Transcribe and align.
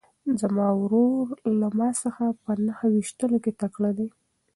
زما 0.41 0.67
ورور 0.81 1.25
له 1.59 1.67
ما 1.77 1.89
څخه 2.03 2.25
په 2.43 2.51
نښه 2.65 2.87
ویشتلو 2.95 3.37
کې 3.43 3.51
تکړه 3.61 3.91
دی. 3.97 4.07